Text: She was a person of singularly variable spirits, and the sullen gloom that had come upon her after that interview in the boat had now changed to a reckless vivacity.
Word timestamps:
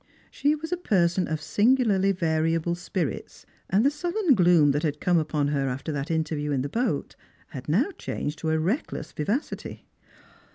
She 0.31 0.55
was 0.55 0.71
a 0.71 0.77
person 0.77 1.27
of 1.27 1.39
singularly 1.43 2.11
variable 2.11 2.73
spirits, 2.73 3.45
and 3.69 3.85
the 3.85 3.91
sullen 3.91 4.33
gloom 4.33 4.71
that 4.71 4.81
had 4.81 4.99
come 4.99 5.19
upon 5.19 5.49
her 5.49 5.69
after 5.69 5.91
that 5.91 6.09
interview 6.09 6.49
in 6.51 6.63
the 6.63 6.69
boat 6.69 7.15
had 7.49 7.69
now 7.69 7.91
changed 7.99 8.39
to 8.39 8.49
a 8.49 8.57
reckless 8.57 9.11
vivacity. 9.11 9.85